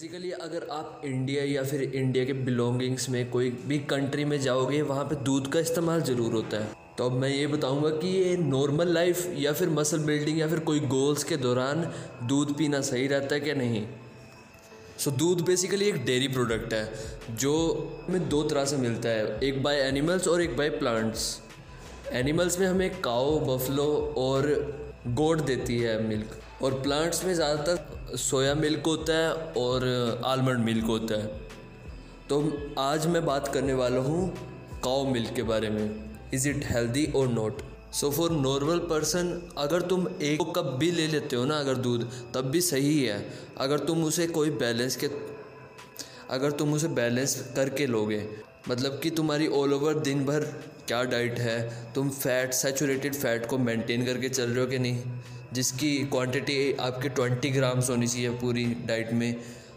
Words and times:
Basically 0.00 0.30
अगर 0.32 0.66
आप 0.72 1.00
India 1.04 1.42
या 1.44 1.62
फिर 1.62 1.82
इंडिया 1.82 2.24
के 2.24 2.32
बिलोंगिंग्स 2.32 3.08
में 3.10 3.30
कोई 3.30 3.50
भी 3.68 3.78
कंट्री 3.78 4.24
में 4.24 4.40
जाओगे 4.40 4.80
वहाँ 4.82 5.04
पे 5.04 5.14
दूध 5.24 5.52
का 5.52 5.60
इस्तेमाल 5.60 6.02
ज़रूर 6.02 6.32
होता 6.32 6.56
है। 6.56 6.72
तो 6.98 7.04
अब 7.04 7.12
मैं 7.12 7.28
ये 7.28 7.46
बताऊँगा 7.46 7.90
कि 7.90 8.08
ये 8.08 8.36
नॉर्मल 8.36 8.92
लाइफ 8.94 9.34
या 9.36 9.52
फिर 9.52 9.70
मसल 9.70 10.04
बिल्डिंग 10.04 10.38
या 10.38 10.48
फिर 10.48 10.58
कोई 10.60 10.80
गोल्स 10.86 11.24
के 11.24 11.36
दौरान 11.36 11.84
दूध 12.28 12.56
पीना 12.58 12.80
सही 12.80 13.06
रहता 13.06 13.34
है 13.34 13.40
क्या 13.40 13.54
नहीं? 13.54 13.84
सो 14.98 15.10
so, 15.10 15.16
दूध 15.18 15.44
बेसिकली 15.46 15.88
एक 15.88 16.04
डेयरी 16.04 16.28
प्रोडक्ट 16.28 16.74
है 16.74 17.36
जो 17.36 17.54
हमें 18.08 18.28
दो 18.28 18.42
तरह 18.42 18.64
से 18.64 18.76
मिलता 18.76 19.08
है 19.08 19.38
एक 19.40 19.62
बाय 19.62 19.80
एनिमल्स 19.80 20.28
और 20.28 20.42
एक 20.42 20.56
बाय 20.56 20.70
प्लांट्स 20.78 21.30
एनिमल्स 22.12 22.58
में 22.58 22.66
हमें 22.66 22.90
काओ 23.00 23.38
बफलो 23.46 23.90
और 24.18 24.52
गोड 25.06 25.44
देती 25.46 25.78
है 25.78 26.02
मिल्क 26.08 26.40
और 26.62 26.80
प्लांट्स 26.82 27.24
में 27.24 27.32
ज़्यादातर 27.34 28.16
सोया 28.18 28.54
मिल्क 28.56 28.86
होता 28.86 29.12
है 29.12 29.32
और 29.56 29.86
आलमंड 30.26 30.64
मिल्क 30.64 30.84
होता 30.86 31.14
है। 31.14 31.26
तो 32.28 32.42
आज 32.78 33.06
मैं 33.06 33.24
बात 33.26 33.48
करने 33.48 33.74
वाला 33.74 34.00
हूँ 34.00 34.28
काओ 34.84 35.04
मिल्क 35.06 35.34
के 35.36 35.42
बारे 35.44 35.70
में। 35.70 35.84
इज़ 36.34 36.48
इट 36.48 36.64
हेल्दी 36.66 37.04
और 37.16 37.28
not 37.28 37.62
so 37.92 38.10
for 38.10 38.30
normal 38.32 38.78
person 38.90 39.30
अगर 39.58 39.82
तुम 39.82 40.06
एक 40.22 40.42
कप 40.56 40.76
भी 40.80 40.90
ले 40.90 41.06
लेते 41.08 41.36
हो 41.36 41.44
ना 41.44 41.58
अगर 41.58 41.74
दूध, 41.76 42.08
तब 42.34 42.50
भी 42.50 42.60
सही 42.60 43.02
है। 43.04 43.24
अगर 43.58 43.78
तुम 43.80 44.04
उसे 44.04 44.26
कोई 44.28 44.50
बैलेंस 44.52 44.96
के, 44.96 45.08
अगर 46.30 46.50
तुम 46.52 46.74
उसे 46.74 46.88
बैलेंस 46.90 47.34
करके 47.56 47.86
लोगे 47.86 48.26
मतलब 48.68 48.98
कि 49.02 49.10
तुम्हारी 49.10 49.46
ऑल 49.48 49.72
ओवर 49.74 49.98
दिन 50.00 50.24
भर 50.26 50.44
क्या 50.86 51.02
डाइट 51.04 51.38
है, 51.38 51.92
तुम 51.94 52.10
फैट 52.10 52.52
सेचूरेटेड 52.54 53.14
फैट 53.14 53.46
को 53.46 53.58
मेंटेन 53.58 54.04
करके 54.06 54.28
चल 54.28 54.50
रहे 54.50 54.60
हो 54.60 54.66
कि 54.66 54.78
नहीं? 54.78 55.02
जिसकी 55.52 55.96
क्वांटिटी 56.06 56.72
आपके 56.80 57.08
ट्वेंटी 57.08 57.50
ग्राम्स 57.50 57.90
होनी 57.90 58.06
चाहिए 58.06 58.30
पूरी 58.38 58.64
डाइट 58.86 59.12
में। 59.12 59.34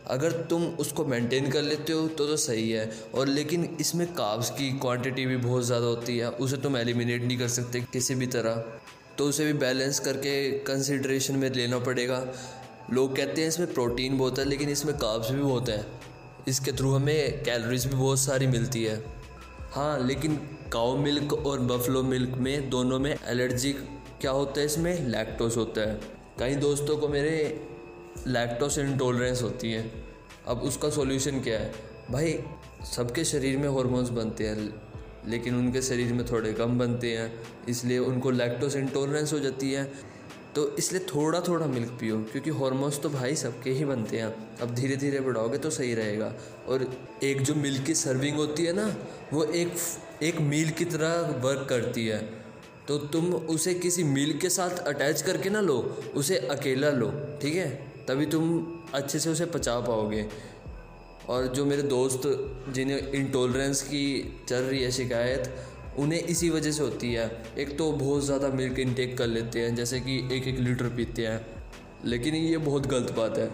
अगर 0.07 0.31
तुम 0.49 0.63
उसको 0.79 1.05
मेंटेन 1.05 1.49
कर 1.51 1.61
लेते 1.61 1.93
हो 1.93 2.07
तो 2.09 2.25
तो 2.27 2.37
सही 2.37 2.69
है। 2.71 2.89
और 3.15 3.27
लेकिन 3.27 3.63
इसमें 3.81 4.05
काब्स 4.13 4.49
की 4.49 4.69
क्वांटिटी 4.79 5.25
भी 5.25 5.37
बहुत 5.37 5.63
ज़्यादा 5.63 5.85
होती 5.85 6.17
है। 6.17 6.29
उसे 6.29 6.57
तुम 6.57 6.77
एलिमिनेट 6.77 7.23
नहीं 7.23 7.37
कर 7.37 7.47
सकते 7.49 7.81
किसी 7.93 8.15
भी 8.15 8.27
तरह। 8.27 8.63
तो 9.17 9.25
उसे 9.25 9.45
भी 9.45 9.53
बैलेंस 9.59 9.99
करके 9.99 10.35
कंसिड्रेशन 10.61 11.35
में 11.35 11.49
लेना 11.51 11.79
पड़ेगा। 11.79 12.23
लोग 12.93 13.15
कहते 13.15 13.41
हैं 13.41 13.47
इसमें 13.47 13.73
प्रोटीन 13.73 14.17
बहुत 14.17 14.39
है, 14.39 14.45
लेकिन 14.45 14.69
इसमें 14.69 14.95
काब्स 14.97 15.29
भी 15.31 15.41
बहुत 15.41 15.69
हैं। 15.69 15.85
इसके 16.47 16.71
थ्रू 16.71 16.91
हमें 16.91 17.43
कैलोरीज 17.43 17.85
भी 17.85 17.95
बहुत 17.95 18.19
सारी 18.19 18.47
मिलती 18.47 18.83
है। 18.83 19.01
हाँ 19.71 20.07
लेकिन 20.07 20.35
काओ 20.73 20.95
मिल्क 20.97 21.33
और 21.35 21.59
बफलो 21.61 22.03
मिल्क 22.03 22.35
में 22.37 22.69
दोनों 22.69 22.99
में 22.99 23.11
एलर्जी 23.11 23.71
क्या 24.23 24.31
होता 24.31 24.59
है 24.59 24.65
इसमें? 24.65 25.07
लैक्टोस 25.07 25.57
होता 25.57 25.81
है। 25.81 26.01
कई 26.39 26.55
दोस्तों 26.55 26.97
को 26.97 27.07
मेरे 27.07 27.67
लैक्टोस 28.27 28.77
इंटॉलरेंस 28.77 29.41
होती 29.41 29.71
है। 29.71 29.91
अब 30.47 30.61
उसका 30.61 30.89
सॉल्यूशन 30.89 31.39
क्या 31.39 31.59
है? 31.59 31.73
भाई, 32.11 32.39
सबके 32.95 33.23
शरीर 33.23 33.57
में 33.57 33.67
हॉर्मोन्स 33.69 34.09
बनते 34.09 34.47
हैं, 34.47 34.81
लेकिन 35.27 35.55
उनके 35.55 35.81
शरीर 35.81 36.13
में 36.13 36.25
थोड़े 36.25 36.53
कम 36.53 36.79
बनते 36.79 37.17
हैं, 37.17 37.43
इसलिए 37.69 37.99
उनको 37.99 38.31
लैक्टोस 38.31 38.75
इंटॉलरेंस 38.75 39.33
हो 39.33 39.39
जाती 39.39 39.71
है। 39.71 39.91
तो 40.55 40.77
इसलिए 40.77 41.01
थोड़ा 41.15 41.39
थोड़ा 41.39 41.65
मिल्क 41.65 41.97
पियो, 41.99 42.17
क्योंकि 42.17 42.49
हॉर्मोन्स 42.49 43.01
तो 43.01 43.09
भाई 43.09 43.35
सबके 43.35 43.71
ही 43.71 43.85
बनते 43.85 44.17
हैं। 44.17 44.59
अब 44.59 44.75
धीरे 44.75 44.95
धीरे 44.95 45.19
बढ़ाओगे 45.19 45.57
तो 45.57 45.69
सही 45.69 45.95
रहेगा। 45.95 46.33
और 46.67 46.97
एक 47.23 47.41
जो 47.41 47.55
मिल्क 47.55 47.85
की 47.85 47.95
सर्विंग 47.95 48.35
होती 48.35 48.65
है 48.65 48.73
ना, 48.73 48.95
वो 49.33 49.43
एक 49.43 49.73
एक 50.23 50.41
मील 50.41 50.69
की 50.69 50.85
तरह 50.85 51.39
वर्क 51.43 51.67
करती 51.69 52.07
है। 52.07 52.42
तो 52.87 52.97
तुम 52.97 53.33
उसे 53.33 53.73
किसी 53.73 54.03
मील 54.03 54.37
के 54.39 54.49
साथ 54.49 54.77
अटैच 54.77 55.21
करके 55.21 55.49
ना 55.49 55.61
लो, 55.61 55.77
उसे 56.15 56.37
अकेला 56.37 56.89
लो, 56.89 57.11
ठीक 57.41 57.55
है? 57.55 57.69
तभी 58.07 58.25
तुम 58.25 58.67
अच्छे 58.93 59.19
से 59.19 59.29
उसे 59.29 59.45
पचा 59.45 59.79
पाओगे। 59.79 60.25
और 61.29 61.47
जो 61.47 61.65
मेरे 61.65 61.81
दोस्त 61.81 62.21
जिन्हें 62.69 63.11
इंटॉलरेंस 63.11 63.81
की 63.81 64.35
चल 64.49 64.55
रही 64.55 64.83
है 64.83 64.91
शिकायत, 64.91 65.53
उन्हें 65.99 66.19
इसी 66.19 66.49
वजह 66.49 66.71
से 66.71 66.83
होती 66.83 67.13
है। 67.13 67.43
एक 67.57 67.77
तो 67.77 67.91
बहुत 67.91 68.23
ज़्यादा 68.23 68.47
मिल्क 68.49 68.79
इनटेक 68.79 69.17
कर 69.17 69.27
लेते 69.27 69.59
हैं, 69.59 69.75
जैसे 69.75 69.99
कि 69.99 70.17
एक 70.31 70.47
एक 70.47 70.59
लीटर 70.59 70.89
पीते 70.89 71.27
हैं। 71.27 71.45
लेकिन 72.05 72.35
ये 72.35 72.57
बहुत 72.57 72.87
गलत 72.87 73.11
बात 73.11 73.37
है। 73.37 73.49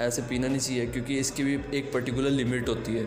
ऐसे 0.00 0.22
पीना 0.22 0.48
नहीं 0.48 0.58
चाहिए, 0.58 0.86
क्योंकि 0.86 1.18
इसकी 1.18 1.44
भी 1.44 1.78
एक 1.78 1.92
पर्टिकुलर 1.92 2.30
लिमिट 2.30 2.68
होती 2.68 2.92
है। 2.92 3.04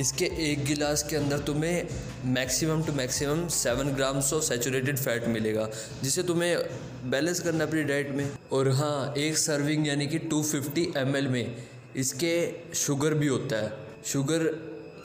इसके 0.00 0.24
एक 0.42 0.64
गिलास 0.64 1.02
के 1.02 1.16
अंदर 1.16 1.38
तुम्हें 1.38 1.88
maximum 2.24 2.82
two 2.84 2.92
maximum 2.92 3.46
seven 3.48 3.88
grams 3.88 4.32
of 4.32 4.44
saturated 4.44 4.98
fat 4.98 5.26
मिलेगा, 5.28 5.68
जिसे 6.02 6.22
तुम्हें 6.22 7.10
बैलेंस 7.10 7.40
करना 7.40 7.64
अपनी 7.64 7.82
डाइट 7.82 8.10
में। 8.10 8.30
और 8.52 8.68
हाँ 8.70 9.14
एक 9.18 9.38
सर्विंग 9.38 9.86
यानी 9.86 10.06
कि 10.06 10.18
250 10.18 10.52
फिफ्टी 10.52 11.28
में 11.28 11.56
इसके 11.96 12.34
शुगर 12.74 13.14
भी 13.14 13.26
होता 13.26 13.56
है। 13.56 13.72
शुगर 14.04 14.46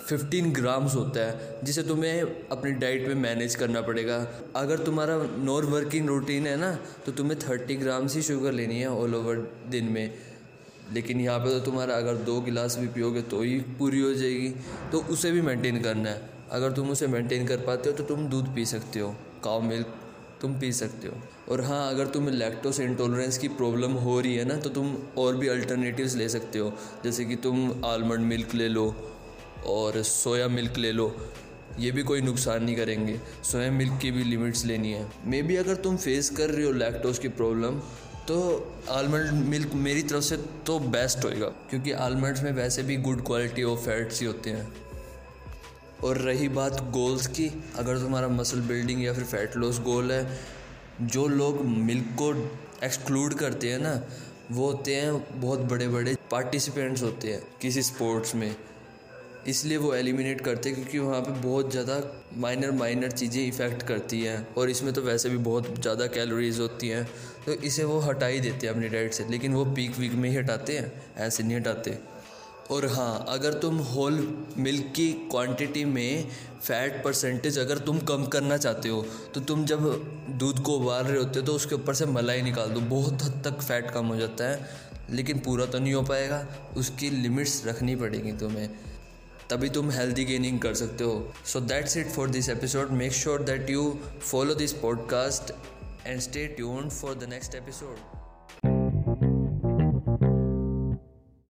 15 0.09 0.53
ग्राम्स 0.53 0.94
होता 0.96 1.26
है, 1.26 1.59
जिसे 1.64 1.84
तुम्हें 1.84 2.22
अपनी 2.52 2.72
डाइट 2.74 3.08
में 3.08 3.16
मैनेज 3.16 3.56
करना 3.56 3.81
पड़ेगा। 3.81 4.18
अगर 4.56 4.78
तुम्हारा 4.78 5.18
नॉर 5.38 5.66
वर्किंग 5.66 6.08
रूटीन 6.08 6.47
है 6.47 6.56
ना 6.58 6.72
तो 7.06 7.12
तुम्हें 7.12 7.38
30 7.40 7.78
ग्राम्स 7.78 8.16
ही 8.16 8.22
शुगर 8.22 8.52
लेनी 8.52 8.80
है 8.80 8.90
ऑल 8.90 9.16
ओवर 9.16 9.36
दिन 9.70 9.86
में। 9.86 10.14
लेकिन 10.94 11.22
यहाँ 11.22 11.40
पे 11.40 11.50
तो 11.50 11.59
तुम्हारा 11.59 11.96
अगर 11.96 12.16
दो 12.25 12.40
गिलास 12.42 12.78
भी 12.78 12.88
पियोगे 12.88 13.22
तो 13.24 13.42
ही 13.42 13.59
पूरी 13.80 14.00
हो 14.00 14.14
जाएगी। 14.14 14.50
तो 14.92 15.00
उसे 15.12 15.31
भी 15.31 15.42
मेंटेन 15.42 15.81
करना 15.81 16.09
है। 16.09 16.30
अगर 16.52 16.72
तुम 16.72 16.90
उसे 16.90 17.08
मेंटेन 17.08 17.48
कर 17.48 17.58
पाते 17.58 17.90
हो 17.90 17.96
तो 17.98 18.03
तुम 18.06 18.28
दूध 18.28 18.53
पी 18.56 18.66
सकते 18.66 19.00
हो 19.00 19.16
काव 19.44 19.62
मिल्क 19.62 19.96
तुम 20.42 20.59
पी 20.59 20.72
सकते 20.74 21.08
हो। 21.08 21.22
और 21.50 21.62
हाँ 21.62 21.90
अगर 21.90 22.08
तुम्हें 22.08 22.31
लैक्टोस 22.31 22.80
इंटॉलरेंस 22.80 23.38
की 23.38 23.47
प्रॉब्लम 23.50 23.92
हो 24.00 24.20
रही 24.20 24.36
है 24.36 24.46
ना 24.46 24.56
तो 24.58 24.70
तुम 24.70 24.96
और 25.18 25.36
भी 25.36 25.47
अल्टरनेटिव्स 25.47 26.16
ले 26.16 26.30
सकते 26.30 26.59
हो। 26.59 26.72
जैसे 27.03 27.26
कि 27.26 27.36
तुम 27.36 27.86
आलमंड 27.86 28.26
मिल्क 28.26 28.56
ले 28.56 28.68
लो 28.68 28.86
और 29.68 30.02
सोया 30.03 30.47
मिल्क 30.47 30.78
ले 30.78 30.92
लो। 30.92 31.08
ये 31.80 31.92
भी 31.92 32.04
कोई 32.04 32.22
नुकसान 32.22 32.64
नहीं 32.64 32.76
करेंगे। 32.76 33.20
सोया 33.44 33.72
मिल्क 33.72 34.00
की 34.02 34.12
भी 34.12 34.24
लिमिट्स 34.24 34.66
लेनी 34.66 34.92
है। 34.94 35.06
मे 35.26 35.42
बी 35.42 35.56
अगर 35.56 35.76
तुम 35.78 35.98
फेस 35.98 36.30
कर 36.30 36.50
रहे 36.50 36.66
हो 36.66 36.72
लैक्टोस 36.74 37.20
की 37.20 37.28
प्रॉब्लम 37.30 37.80
तो 38.28 38.38
आलमंड 38.90 39.46
मिल्क 39.46 39.74
मेरी 39.76 40.02
तरफ़ 40.04 40.24
से 40.24 40.38
तो 40.66 40.78
बेस्ट 40.80 41.24
होएगा, 41.26 41.48
क्योंकि 41.70 41.92
आलमंड्स 41.92 42.42
में 42.44 42.52
वैसे 42.52 42.84
भी 42.84 42.96
गुड 42.98 43.26
क्वालिटी 43.26 43.64
ऑफ़ 43.64 43.80
फैट्स 43.80 44.20
ही 44.22 44.28
होते 44.28 44.50
हैं। 44.50 44.68
और 46.04 46.18
रही 46.18 46.48
बात 46.50 46.82
गोल्स 46.92 47.28
की, 47.28 47.48
अगर 47.76 48.00
तुम्हारा 48.00 48.28
मसल 48.28 48.62
बिल्डिंग 48.62 49.04
या 49.04 49.14
फिर 49.14 49.24
फैट 49.24 49.56
लॉस 49.58 49.80
गोल 49.82 50.12
है, 50.12 50.40
जो 51.02 51.28
लोग 51.28 51.66
मिल्क 51.66 52.16
को 52.22 52.34
एक्सक्लूड 52.86 53.34
करते 53.34 53.72
हैं 53.72 53.80
ना, 53.80 54.02
वो 54.52 54.72
होते 54.72 54.96
हैं 54.96 55.42
बहुत 55.42 55.59
बड़े 55.62 55.88
बड़े 55.88 56.16
पार्टिसिपेंट्स 56.32 57.04
होते 57.04 57.32
हैं 57.32 57.42
किसी 57.62 57.82
स्पोर्ट्स 57.82 58.36
में। 58.36 58.56
इसलिए 59.47 59.78
वो 59.78 59.94
एलिमिनेट 59.96 60.41
करते 60.41 60.69
हैं 60.69 60.78
क्योंकि 60.78 61.00
वहाँ 61.00 61.22
पे 61.22 61.31
बहुत 61.41 61.72
ज़्यादा 61.72 62.02
माइनर 62.38 62.72
माइनर 62.74 63.12
चीज़ें 63.12 63.41
इफ़ेक्ट 63.46 63.84
करती 63.88 64.22
हैं 64.22 64.47
और 64.58 64.69
इसमें 64.69 64.94
तो 64.94 65.02
वैसे 65.02 65.30
भी 65.30 65.38
बहुत 65.44 65.80
ज़्यादा 65.81 66.08
कैलोरीज 66.09 66.59
होती 66.59 66.88
हैं 66.88 67.06
तो 67.46 67.53
इसे 67.63 67.84
वो 67.84 68.00
हटा 68.00 68.25
ही 68.25 68.40
देते 68.40 68.68
हैं 68.68 68.74
अपनी 68.74 68.90
डाइट 68.90 69.13
से। 69.13 69.25
लेकिन 69.30 69.53
वो 69.53 69.63
पीक 69.68 69.97
वीक 69.97 70.13
में 70.13 70.30
ही 70.30 70.35
हटाते 70.35 70.78
हैं, 70.78 70.91
ऐसे 71.18 71.44
नहीं 71.44 71.58
हटाते। 71.58 71.97
और 72.72 72.85
हाँ 72.88 73.25
अगर 73.30 73.53
तुम 73.56 73.78
होल 73.90 74.13
मिल्क 74.58 74.91
की 74.96 75.12
क्वांटिटी 75.31 75.84
में 75.85 76.29
फ़ैट 76.62 77.03
परसेंटेज 77.03 77.59
अगर 77.59 77.78
तुम 77.79 78.00
कम 78.02 78.25
करना 78.28 78.58
चाहते 78.58 78.90
हो 78.90 79.06
तो 79.34 79.41
तुम 79.41 79.64
जब 79.66 79.85
दूध 80.40 80.59
को 80.62 80.75
उबाल 80.78 81.03
रहे 81.03 81.18
होते 81.18 81.40
हो 81.40 81.46
तो 81.46 81.53
उसके 81.53 81.75
ऊपर 81.75 81.94
से 81.94 82.06
मलाई 82.08 82.41
निकाल 82.41 82.69
दो। 82.69 82.79
बहुत 82.90 83.24
हद 83.24 83.41
तक 83.46 83.62
फ़ैट 83.62 83.91
कम 83.91 84.06
हो 84.06 84.16
जाता 84.16 84.50
है, 84.50 84.59
लेकिन 85.12 85.40
पूरा 85.40 85.66
तो 85.66 85.79
नहीं 85.79 85.94
हो 85.94 86.02
पाएगा। 86.03 86.46
उसकी 86.78 87.09
लिमिट्स 87.12 87.62
रखनी 87.68 87.96
पड़ेगी 87.96 88.31
तुम्हें। 88.38 88.69
तभी 89.50 89.69
तुम 89.69 89.91
हेल्दी 89.91 90.25
गेनिंग 90.25 90.59
कर 90.59 90.74
सकते 90.74 91.03
हो। 91.03 91.34
So 91.46 91.59
that's 91.59 91.97
it 91.97 92.08
for 92.08 92.30
this 92.30 92.50
episode 92.50 92.91
make 92.91 93.12
sure 93.12 93.44
that 93.44 93.69
you 93.69 94.00
follow 94.22 94.53
this 94.53 94.74
podcast 94.74 95.53
and 96.08 96.19
stay 96.19 96.47
tuned 96.47 96.91
for 96.91 97.16
the 97.16 97.23
next 97.23 97.55
episode 97.55 98.16